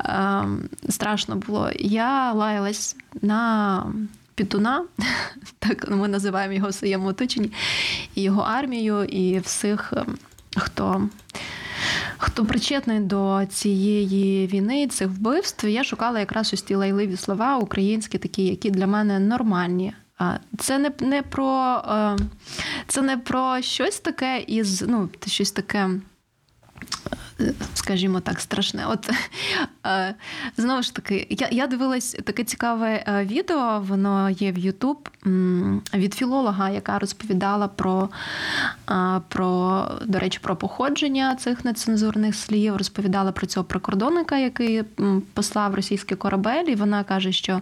[0.00, 0.44] е,
[0.88, 1.70] страшно було.
[1.78, 3.92] Я лаялась на
[4.38, 4.84] Пітуна,
[5.58, 7.52] так ми називаємо його в своєму оточенні,
[8.14, 10.18] і його армію, і всіх, ем,
[10.56, 11.08] хто
[12.18, 15.66] хто причетний до цієї війни, цих вбивств.
[15.66, 19.92] Я шукала якраз ось ті лайливі слова українські, такі, які для мене нормальні.
[20.58, 22.18] Це не не про ем,
[22.86, 25.90] це не про щось таке із ну, щось таке
[27.74, 28.86] скажімо так, страшне.
[28.86, 29.10] От
[29.86, 30.14] е,
[30.56, 35.08] знову ж таки, я я дивилась таке цікаве е, відео, воно є в Ютуб
[35.94, 38.08] від філолога, яка розповідала про,
[38.90, 44.82] е, про, до речі, про походження цих нецензурних слів, розповідала про цього прикордонника, який
[45.34, 47.60] послав російський корабель, і вона каже, що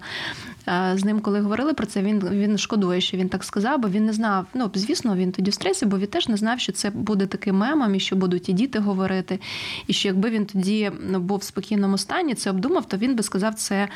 [0.94, 4.06] з ним, коли говорили про це, він він шкодує, що він так сказав, бо він
[4.06, 4.46] не знав.
[4.54, 7.56] Ну, звісно, він тоді в стресі, бо він теж не знав, що це буде таким
[7.56, 9.40] мемом, і що будуть і діти говорити.
[9.86, 13.22] І що якби він тоді ну, був в спокійному стані, це обдумав, то він би
[13.22, 13.88] сказав це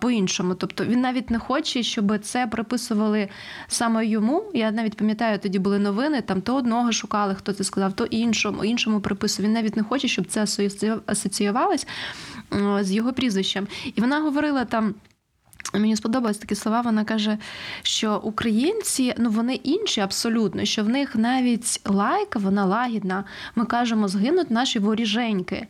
[0.00, 0.54] по-іншому.
[0.54, 3.28] Тобто він навіть не хоче, щоб це приписували
[3.68, 4.44] саме йому.
[4.54, 8.64] Я навіть пам'ятаю, тоді були новини, там то одного шукали, хто це сказав, то іншому,
[8.64, 9.48] іншому приписував.
[9.48, 10.42] Він навіть не хоче, щоб це
[11.06, 11.86] асоціювалось
[12.80, 13.66] з його прізвищем.
[13.94, 14.94] І вона говорила там.
[15.78, 16.80] Мені сподобались такі слова.
[16.80, 17.38] Вона каже,
[17.82, 23.24] що українці ну вони інші абсолютно, що в них навіть лайка, вона лагідна.
[23.54, 25.66] Ми кажемо, згинуть наші воріженьки.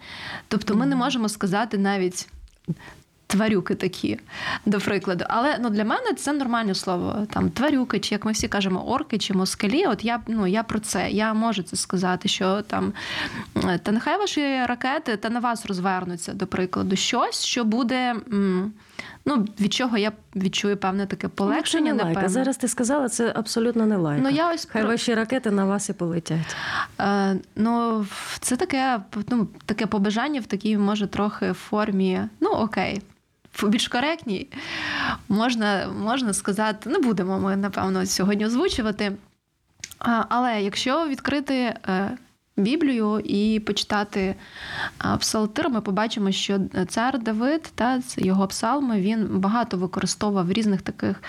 [0.49, 2.29] Тобто ми не можемо сказати навіть.
[3.29, 4.19] Тварюки такі,
[4.67, 5.25] до прикладу.
[5.29, 7.27] Але ну, для мене це нормальне слово.
[7.33, 9.87] Там тварюки, чи як ми всі кажемо, орки чи москалі.
[9.87, 11.11] От я ну, я про це.
[11.11, 12.93] Я можу це сказати, що там
[13.83, 18.15] та нехай ваші ракети та на вас розвернуться, до прикладу, щось, що буде.
[19.27, 21.93] Ну, від чого я відчую певне таке полегшення.
[21.93, 22.29] Ну, не лайк.
[22.29, 24.21] Зараз ти сказала, це абсолютно не лайк.
[24.23, 24.91] Ну, я ось Хай про...
[24.91, 26.57] ваші ракети на вас і полетять.
[27.01, 28.07] Е, Ну,
[28.41, 32.21] це таке ну, таке побажання в такій, може, трохи формі.
[32.41, 33.03] Ну, окей.
[33.63, 34.49] Більш коректній,
[35.29, 39.13] можна можна сказати, не будемо ми, напевно, сьогодні озвучувати.
[40.29, 42.11] Але якщо відкрити е,
[42.57, 44.35] Біблію і почитати
[45.21, 51.23] псалтир, ми побачимо, що цар Давид та його псалми він багато використовував різних таких,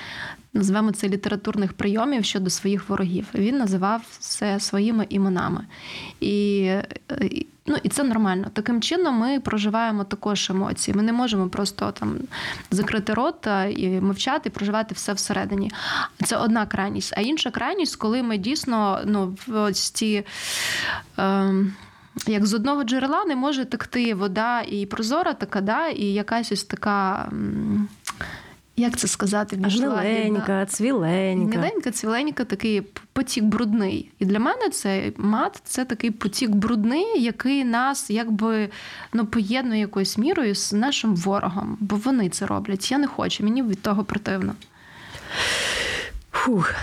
[0.53, 3.27] називаємо це літературних прийомів щодо своїх ворогів.
[3.35, 5.65] Він називав це своїми іменами.
[6.19, 6.71] І
[7.69, 8.47] Ну і це нормально.
[8.53, 10.97] Таким чином ми проживаємо також емоції.
[10.97, 12.17] Ми не можемо просто там
[12.71, 15.71] закрити рот і мовчати, проживати все всередині.
[16.25, 17.13] Це одна крайність.
[17.17, 20.23] А інша крайність, коли ми дійсно ну, ось ті.
[21.19, 21.53] Е,
[22.27, 26.63] як з одного джерела не може текти вода і прозора така, да, і якась ось
[26.63, 27.29] така
[28.77, 31.57] як це сказати, Гниленька, цвіленька.
[31.57, 32.81] Гниленька, цвіленька, такий
[33.13, 34.11] потік брудний.
[34.19, 38.69] І для мене цей мат це такий потік брудний, який нас якби
[39.13, 42.91] ну, поєднує якоюсь мірою з нашим ворогом, бо вони це роблять.
[42.91, 44.55] Я не хочу, мені від того противно.
[46.37, 46.73] Фух,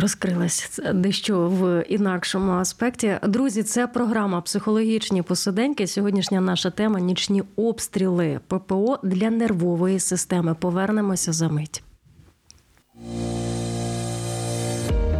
[0.00, 3.18] розкрилась дещо в інакшому аспекті.
[3.22, 5.86] Друзі, це програма Психологічні посиденьки.
[5.86, 10.54] Сьогоднішня наша тема нічні обстріли ППО для нервової системи.
[10.54, 11.82] Повернемося за мить.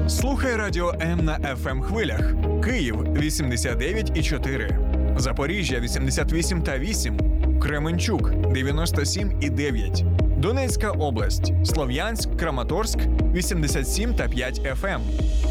[0.08, 2.32] Слухай радіо М на fm ем хвилях.
[2.64, 5.18] Київ 89,4.
[5.18, 7.18] Запоріжжя 88 та 8.
[7.62, 10.04] Кременчук 97 і 9.
[10.36, 12.98] Донецька область, Слов'янськ, Краматорськ
[13.34, 15.00] 87 та 5 ФМ, ем.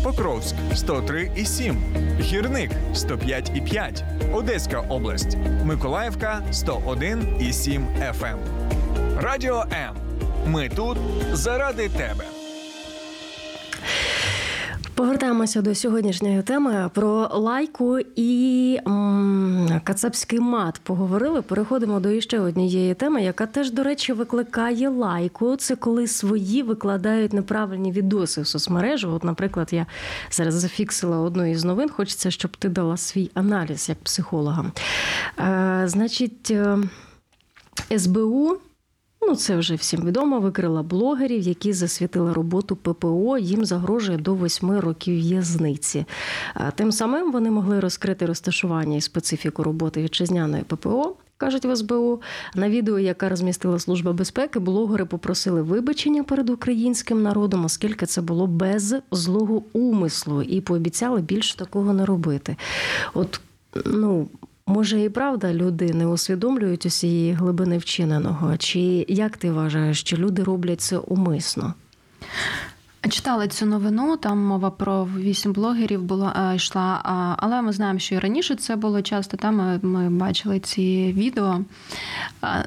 [0.03, 1.77] Покровськ 103 і 7,
[2.19, 8.25] Гірник 105 і 5, Одеська область, Миколаївка 101 і 7 ФМ.
[8.25, 8.37] Ем.
[9.17, 9.95] Радіо М.
[10.45, 10.97] Ми тут
[11.33, 12.42] заради тебе.
[14.95, 20.79] Повертаємося до сьогоднішньої теми про лайку і м, кацапський мат.
[20.83, 21.41] Поговорили.
[21.41, 25.55] Переходимо до іще однієї теми, яка теж, до речі, викликає лайку.
[25.55, 29.11] Це коли свої викладають неправильні відоси в соцмережу.
[29.11, 29.85] От, наприклад, я
[30.31, 31.89] зараз зафіксила одну із новин.
[31.89, 34.65] Хочеться, щоб ти дала свій аналіз як психолога.
[35.39, 36.77] Е, Значить, е,
[37.97, 38.57] СБУ.
[39.27, 40.39] Ну, це вже всім відомо.
[40.39, 43.37] Викрила блогерів, які засвітили роботу ППО.
[43.37, 46.05] Їм загрожує до восьми років в'язниці.
[46.75, 51.15] Тим самим вони могли розкрити розташування і специфіку роботи вітчизняної ППО.
[51.37, 52.21] кажуть в СБУ.
[52.55, 58.47] На відео, яке розмістила служба безпеки, блогери попросили вибачення перед українським народом, оскільки це було
[58.47, 62.57] без злого умислу, і пообіцяли більше такого не робити.
[63.13, 63.41] От
[63.85, 64.27] ну.
[64.67, 68.57] Може, і правда люди не усвідомлюють усієї глибини вчиненого?
[68.57, 71.73] Чи як ти вважаєш, що люди роблять це умисно?
[73.09, 77.01] Читала цю новину, там мова про вісім блогерів була е, йшла.
[77.39, 79.37] Але ми знаємо, що і раніше це було часто.
[79.37, 81.59] Там ми, ми бачили ці відео.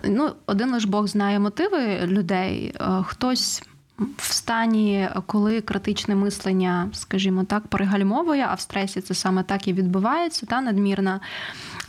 [0.04, 2.74] Ну, один лиш Бог знає мотиви людей.
[2.80, 3.62] Е, хтось
[3.98, 9.72] в стані, коли критичне мислення, скажімо так, перегальмовує, а в стресі це саме так і
[9.72, 11.20] відбувається, та надмірна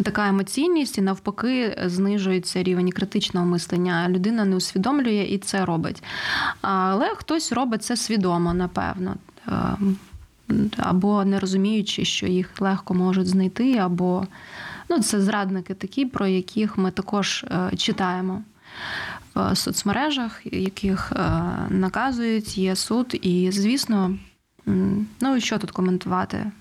[0.03, 4.09] така емоційність, і навпаки, знижується рівень критичного мислення.
[4.09, 6.03] Людина не усвідомлює і це робить.
[6.61, 9.15] Але хтось робить це свідомо, напевно.
[9.47, 9.97] Ем,
[10.77, 14.27] або не розуміючи, що їх легко можуть знайти, або
[14.89, 18.41] ну, це зрадники такі, про яких ми також е, читаємо
[19.37, 24.17] в соцмережах, яких е, наказують, є суд, і звісно,
[25.21, 26.51] ну що тут коментувати?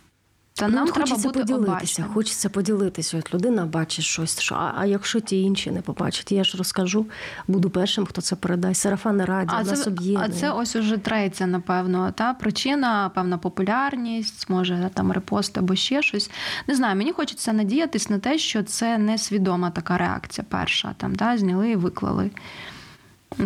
[0.57, 1.73] Та ну, нам треба хочеться бути поділитися.
[1.73, 2.09] Обачним.
[2.09, 3.19] Хочеться поділитися.
[3.19, 4.41] От людина бачить щось.
[4.41, 7.07] Що, а, а якщо ті інші не побачать, я ж розкажу,
[7.49, 8.81] буду першим, хто це передасть.
[8.81, 12.13] Сарафан радіо, а нас це, А це ось уже третя, напевно.
[12.13, 16.31] Та причина, певна популярність, може там репост або ще щось.
[16.67, 20.45] Не знаю, мені хочеться надіятись на те, що це несвідома така реакція.
[20.49, 22.31] Перша там та зняли і виклали.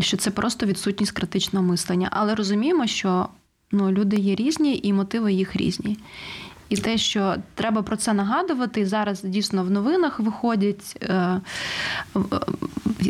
[0.01, 2.09] Що це просто відсутність критичного мислення.
[2.13, 3.29] Але розуміємо, що
[3.73, 5.99] ну, люди є різні і мотиви їх різні.
[6.71, 11.41] І те, що треба про це нагадувати, і зараз дійсно в новинах виходять е,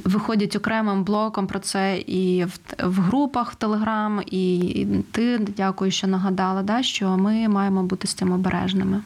[0.04, 2.44] виходять окремим блоком про це і
[2.78, 8.14] в, групах в Телеграм, і ти дякую, що нагадала, да, що ми маємо бути з
[8.14, 9.02] цим обережними.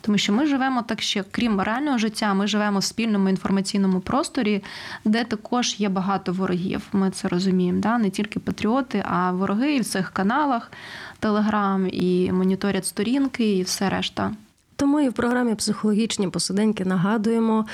[0.00, 4.62] Тому що ми живемо так ще, крім реального життя, ми живемо в спільному інформаційному просторі,
[5.04, 6.82] де також є багато ворогів.
[6.92, 7.80] Ми це розуміємо.
[7.80, 7.98] Да?
[7.98, 10.72] Не тільки патріоти, а вороги і в цих каналах,
[11.18, 14.32] Телеграм, і моніторять сторінки, і все решта.
[14.76, 17.66] Тому і в програмі психологічні посиденьки нагадуємо: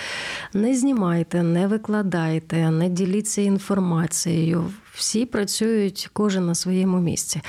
[0.54, 4.70] не знімайте, не викладайте, не діліться інформацією.
[4.96, 7.40] Всі працюють кожен на своєму місці.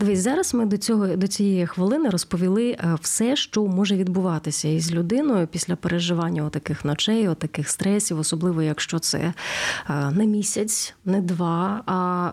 [0.00, 4.92] Дивись, зараз ми до цього до цієї хвилини розповіли е, все, що може відбуватися із
[4.92, 11.82] людиною після переживання таких ночей, таких стресів, особливо якщо це е, не місяць, не два,
[11.86, 12.30] а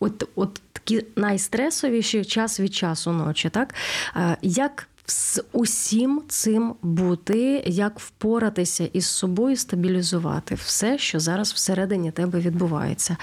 [0.00, 3.50] от от такі найстресовіші час від часу ночі.
[3.50, 3.74] Так
[4.16, 12.10] е, як з усім цим бути, як впоратися із собою, стабілізувати все, що зараз всередині
[12.10, 13.16] тебе відбувається.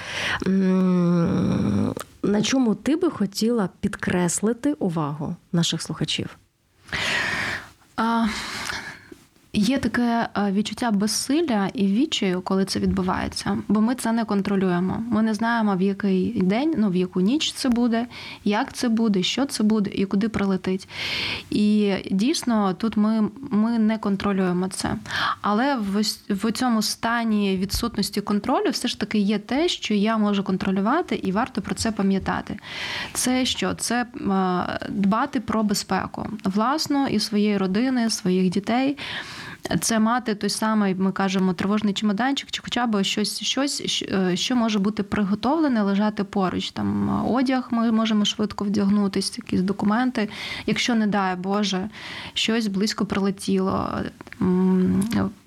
[2.23, 6.37] На чому ти би хотіла підкреслити увагу наших слухачів?
[9.53, 15.03] Є таке е, відчуття безсилля і відчаю, коли це відбувається, бо ми це не контролюємо.
[15.11, 18.07] Ми не знаємо, в який день, ну в яку ніч це буде,
[18.43, 20.89] як це буде, що це буде і куди прилетить.
[21.49, 24.95] І дійсно тут ми ми не контролюємо це.
[25.41, 30.43] Але в, в цьому стані відсутності контролю все ж таки є те, що я можу
[30.43, 32.59] контролювати, і варто про це пам'ятати.
[33.13, 33.73] Це що?
[33.73, 34.07] Це е,
[34.89, 38.97] дбати про безпеку власну і своєї родини, своїх дітей
[39.81, 44.55] це мати той самий, ми кажемо, тривожний чемоданчик, чи хоча б щось, щось, е, що
[44.55, 46.71] може бути приготовлене, лежати поруч.
[46.71, 50.29] Там одяг ми можемо швидко вдягнутися, якісь документи.
[50.65, 51.89] Якщо, не дай Боже,
[52.33, 53.89] щось близько прилетіло.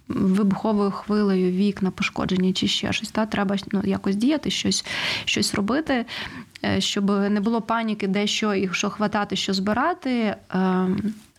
[0.08, 3.10] Вибуховою хвилею вікна пошкоджені чи ще щось.
[3.10, 4.84] Та треба ну, якось діяти, щось
[5.24, 6.04] щось робити,
[6.64, 10.36] е, щоб не було паніки, де що і що хватати, що збирати.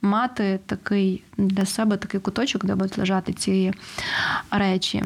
[0.04, 3.74] Мати такий для себе такий куточок, де будуть лежати ці
[4.52, 5.04] речі.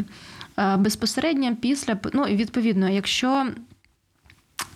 [0.59, 3.47] Е, безпосередньо після, ну відповідно, якщо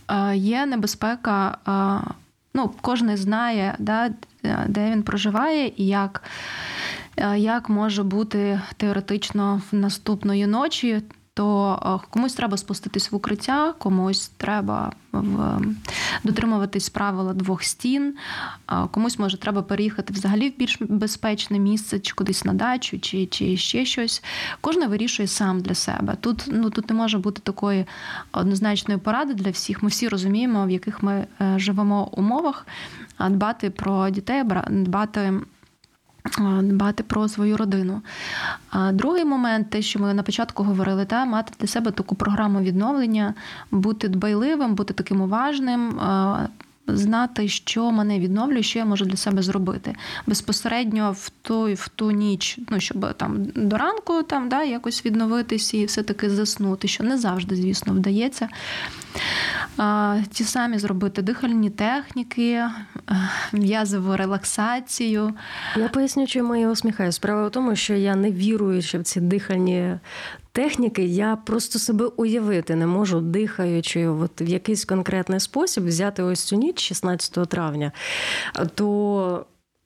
[0.08, 2.12] е, є небезпека, е,
[2.54, 4.12] ну, кожен знає, да,
[4.68, 6.24] де він проживає і як.
[7.36, 11.02] Як може бути теоретично в наступної ночі
[11.34, 15.62] то е, комусь треба спуститись в укриття, комусь треба в
[16.24, 18.16] дотримуватись правила двох стін,
[18.92, 23.58] комусь може треба переїхати взагалі в більш безпечне місце, чи кудись на дачу, чи чи
[23.58, 24.24] ще щось.
[24.62, 26.16] Кожен вирішує сам для себе.
[26.20, 27.86] Тут ну тут не може бути такої
[28.32, 29.84] однозначної поради для всіх.
[29.84, 32.68] Ми всі розуміємо, в яких ми е, живемо умовах,
[33.18, 35.34] а дбати про дітей, дбати
[36.62, 38.02] дбати про свою родину.
[38.70, 42.60] А другий момент, те, що ми на початку говорили, та мати для себе таку програму
[42.60, 43.34] відновлення,
[43.72, 46.00] бути дбайливим, бути таким уважним.
[46.88, 49.96] Знати, що мене відновлює, що я можу для себе зробити.
[50.28, 55.74] Безпосередньо в ту, в ту ніч, ну щоб там до ранку там да, якось відновитись
[55.74, 58.50] і все-таки заснути, що не завжди, звісно, вдається.
[59.78, 62.72] А, Ті самі зробити дихальні техніки, е,
[63.52, 65.34] м'язову релаксацію.
[65.76, 67.12] Я поясню, чому я усміхаю.
[67.12, 70.00] Справа в тому, що я не віруючи в ці дихальні
[70.52, 76.44] техніки, я просто себе уявити не можу, дихаючи от в якийсь конкретний спосіб, взяти ось
[76.44, 77.92] цю ніч 16 травня.
[78.76, 79.46] То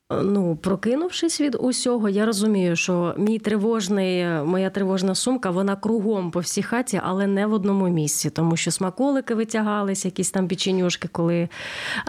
[0.09, 6.39] Ну, прокинувшись від усього, я розумію, що мій тривожний, моя тривожна сумка, вона кругом по
[6.39, 11.49] всій хаті, але не в одному місці, тому що смаколики витягались, якісь там печенюшки, коли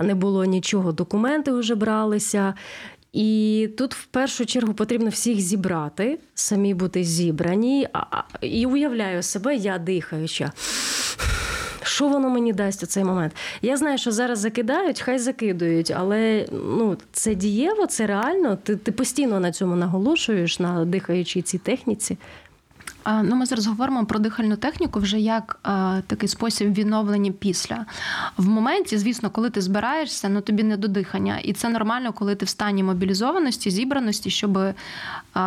[0.03, 2.55] не було нічого, документи вже бралися.
[3.17, 7.89] І тут в першу чергу потрібно всіх зібрати, самі бути зібрані.
[8.41, 10.53] І уявляю себе, я дихаюча.
[11.83, 13.33] Що воно мені дасть у цей момент?
[13.63, 18.59] Я знаю, що зараз закидають, хай закидують, але ну, це дієво, це реально.
[18.63, 22.19] Ти ти постійно на цьому наголошуєш, на дихаючій цій техніці.
[23.23, 25.59] Ну, Ми зараз говоримо про дихальну техніку вже як
[26.07, 27.87] такий спосіб відновлення після.
[28.37, 31.39] В моменті, звісно, коли ти збираєшся, ну тобі не до дихання.
[31.39, 34.59] І це нормально, коли ти в стані мобілізованості, зібраності, щоб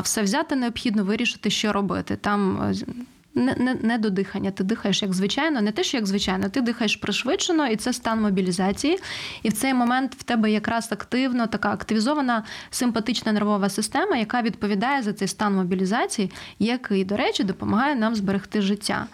[0.03, 2.16] все взяти необхідно, вирішити, що робити.
[2.16, 2.74] Там
[3.36, 4.52] не не, не до дихання.
[4.52, 8.22] Ти дихаєш як звичайно, не те, що як звичайно, ти дихаєш пришвидшено, і це стан
[8.22, 9.00] мобілізації.
[9.44, 15.04] І в цей момент в тебе якраз активно така активізована симпатична нервова система, яка відповідає
[15.04, 19.08] за цей стан мобілізації, який, до речі, допомагає нам зберегти життя.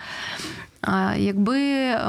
[1.17, 1.59] Якби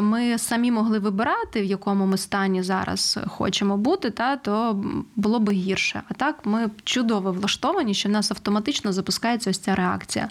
[0.00, 4.84] ми самі могли вибирати, в якому ми стані зараз хочемо бути, та то
[5.16, 6.02] було б гірше.
[6.08, 10.28] А так ми чудово влаштовані, що в нас автоматично запускається ось ця реакція.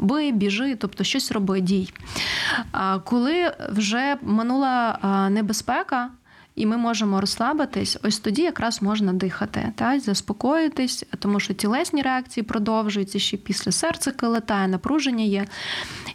[0.00, 1.92] Бий, біжи, тобто щось роби, дій.
[2.72, 4.98] А коли вже минула
[5.30, 6.10] небезпека
[6.58, 12.44] і ми можемо розслабитись, ось тоді якраз можна дихати, та, заспокоїтись, тому що тілесні реакції
[12.44, 15.46] продовжуються ще після серце калатає, напруження є.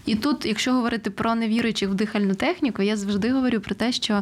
[0.06, 4.22] І тут, якщо говорити про невіруючих в дихальну техніку, я завжди говорю про те, що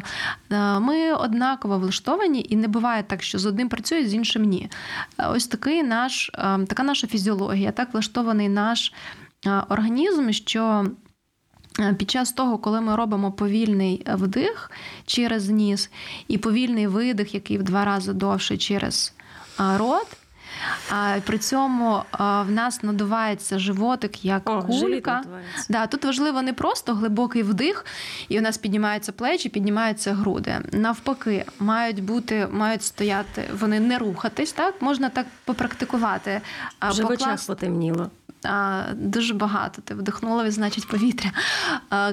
[0.50, 4.70] е, ми однаково влаштовані, і не буває так, що з одним працює, з іншим ні.
[5.18, 8.92] Ось такий наш, е, така наша фізіологія, так влаштований наш
[9.46, 10.86] е, організм, що
[11.80, 14.70] Е, під час того, коли ми робимо повільний вдих
[15.06, 15.90] через ніс
[16.28, 19.14] і повільний видих, який в два рази довше через
[19.58, 20.06] рот.
[20.90, 25.22] А при цьому в нас надувається животик як О, кулька.
[25.68, 27.86] Да, Тут важливо не просто глибокий вдих,
[28.28, 30.58] і у нас піднімаються плечі, піднімаються груди.
[30.72, 34.52] Навпаки, мають бути, мають стояти, вони не рухатись.
[34.52, 36.40] Так можна так попрактикувати.
[36.80, 38.10] В очах потемніло
[38.94, 39.82] дуже багато.
[39.82, 41.30] Ти вдихнула, значить повітря.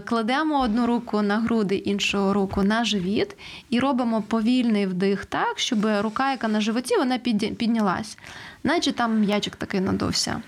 [0.05, 3.37] Кладемо одну руку на груди, іншу руку на живіт
[3.69, 8.17] і робимо повільний вдих так, щоб рука, яка на животі, вона піднялась,
[8.63, 10.41] наче там м'ячик такий надувся.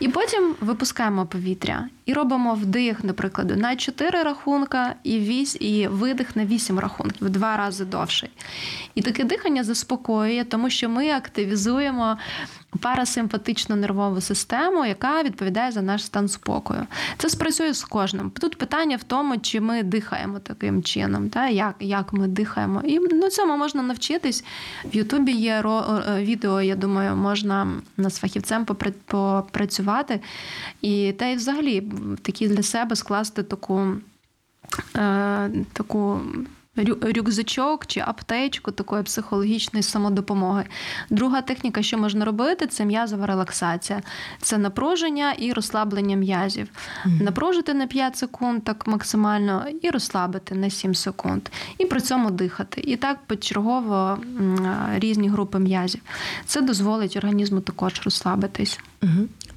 [0.00, 6.36] І потім випускаємо повітря і робимо вдих, наприклад, на 4 рахунка і вісь, і видих
[6.36, 8.30] на 8 рахунків, в два рази довший.
[8.94, 12.18] І таке дихання заспокоює, тому що ми активізуємо
[12.80, 16.86] парасимпатичну нервову систему, яка відповідає за наш стан спокою.
[17.18, 18.30] Це спрацює з кожним.
[18.30, 22.82] Тут питання в тому, чи ми дихаємо таким чином, та як як ми дихаємо.
[22.84, 24.44] І на цьому можна навчитись.
[24.84, 28.64] В Ютубі є е, відео, я думаю, можна з фахівцем
[29.04, 30.20] попрацювати.
[30.82, 31.84] І та й взагалі
[32.22, 33.86] такі для себе скласти таку.
[34.96, 36.20] Е, таку
[36.84, 40.64] рюкзачок чи аптечку такої психологічної самодопомоги.
[41.10, 44.02] Друга техніка, що можна робити, це м'язова релаксація,
[44.40, 46.68] це напруження і розслаблення м'язів.
[46.68, 47.22] Mm-hmm.
[47.22, 51.42] Напружити на 5 секунд так максимально і розслабити на 7 секунд.
[51.78, 52.80] І при цьому дихати.
[52.80, 54.18] І так почергово
[54.94, 56.00] різні групи м'язів.
[56.44, 58.80] Це дозволить організму також розслабитись.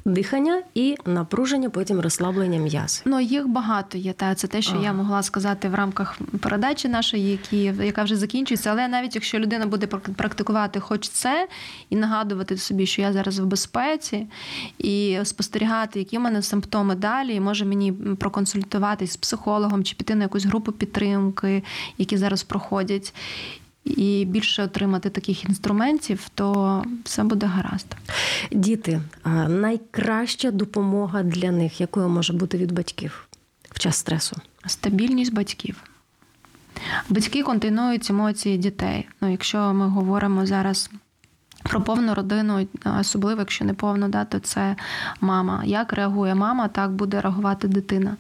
[0.06, 3.02] Дихання і напруження, потім розслаблення м'яз.
[3.06, 4.14] Ну їх багато є.
[4.14, 4.84] Та це те, що ага.
[4.84, 8.72] я могла сказати в рамках передачі нашої, які яка вже закінчується.
[8.72, 11.48] Але навіть якщо людина буде практикувати, хоч це,
[11.90, 14.28] і нагадувати собі, що я зараз в безпеці,
[14.78, 20.16] і спостерігати, які в мене симптоми далі, і може мені проконсультуватись з психологом чи піти
[20.16, 21.64] на якусь групу підтримки,
[21.98, 23.14] які зараз проходять
[23.86, 27.96] і більше отримати таких інструментів, то все буде гаразд.
[28.52, 29.02] Діти,
[29.48, 33.28] найкраща допомога для них, якою може бути від батьків
[33.72, 34.36] в час стресу?
[34.66, 35.84] Стабільність батьків.
[37.10, 39.08] Батьки континують емоції дітей.
[39.22, 40.90] Ну, Якщо ми говоримо зараз
[41.72, 42.68] Про повну родину,
[43.00, 44.76] особливо якщо не повну, да, то це
[45.22, 45.62] мама.
[45.66, 48.16] Як реагує мама, так буде реагувати дитина.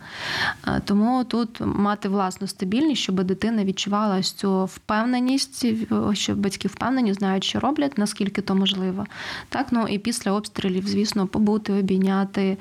[0.67, 5.65] Е, Тому тут мати власну стабільність, щоб дитина відчувала ось цю впевненість,
[6.13, 9.05] що батьки впевнені, знають, що роблять, наскільки то можливо.
[9.49, 12.57] Так, ну і після обстрілів, звісно, побути, обійняти,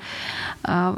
[0.65, 0.91] е,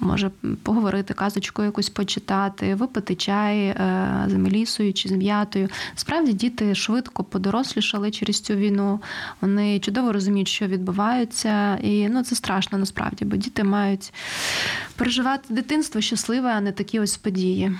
[0.00, 0.30] може
[0.62, 5.68] поговорити, казочку якусь почитати, випити чай е, з мелісою чи з м'ятою.
[5.94, 9.00] Справді діти швидко подорослішали через цю війну.
[9.40, 14.12] Вони чудово розуміють, що відбувається, і ну це страшно насправді, бо діти мають
[14.96, 17.72] переживати дитинство щасливе, а не такі ось події.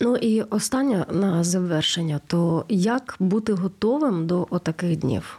[0.00, 5.38] Ну і останнє на завершення: то як бути готовим до отаких днів?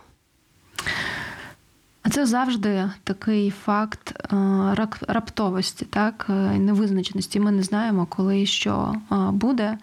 [2.07, 7.39] А це завжди такий факт е, раптовості, так, е, невизначеності.
[7.39, 9.77] Ми не знаємо, коли що е, буде.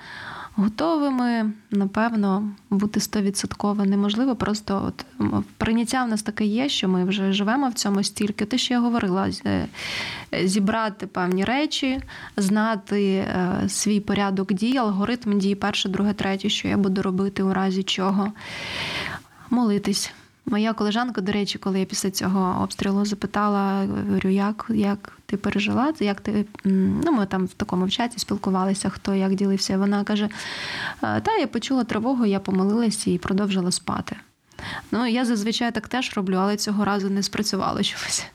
[0.57, 4.37] Готовими, напевно, бути стовідсотково неможливо.
[4.37, 5.29] Просто от
[5.59, 8.45] прийняття в нас таке є, що ми вже живемо в цьому стільки.
[8.45, 9.69] Те, що я говорила, е,
[10.45, 12.01] зібрати певні речі,
[12.37, 17.53] знати е, свій порядок дій, алгоритм дій, перше, друге, третє, що я буду робити у
[17.53, 18.33] разі чого.
[19.51, 20.13] Молитись.
[20.47, 25.93] Моя колежанка, до речі, коли я після цього обстрілу запитала, говорю, як, як ти пережила,
[26.01, 26.47] як ти.
[26.65, 29.79] Ну, ми там в такому в чаті спілкувалися, хто як ділився.
[29.79, 30.29] Вона каже:
[31.03, 34.17] «Е, Та я почула тривогу, я помолилася і продовжила спати.
[34.91, 38.27] Ну, я зазвичай так теж роблю, але цього разу не спрацювало чогось.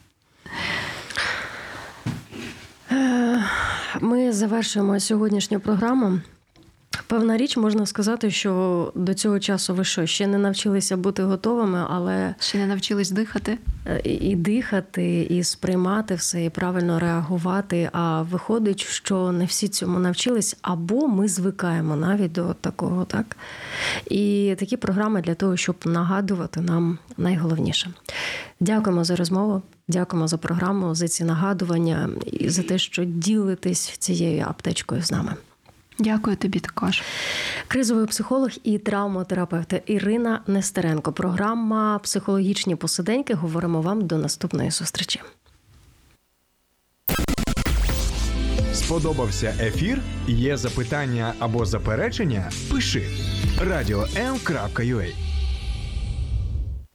[4.01, 6.19] Ми завершуємо сьогоднішню програму.
[7.09, 11.85] Певна річ, можна сказати, що до цього часу ви що, ще не навчилися бути готовими,
[11.89, 13.57] але Ще не навчились дихати.
[13.85, 17.89] е, і і дихати, і сприймати все, і правильно реагувати.
[17.93, 23.37] А виходить, що не всі цьому навчились, або ми звикаємо навіть до такого, так?
[24.09, 27.89] І такі програми для того, щоб нагадувати нам найголовніше.
[28.59, 34.45] Дякуємо за розмову, дякуємо за програму, за ці нагадування і за те, що ділитесь цією
[34.47, 35.33] аптечкою з нами.
[35.99, 37.03] Дякую тобі також.
[37.67, 41.13] Кризовий психолог і травмотерапевт Ірина Нестеренко.
[41.13, 43.33] Програма Психологічні посиденьки.
[43.33, 45.21] Говоримо вам до наступної зустрічі.
[48.73, 50.01] Сподобався ефір?
[50.27, 52.51] Є запитання або заперечення?
[52.71, 53.03] Пиши
[53.61, 55.28] радіом.ua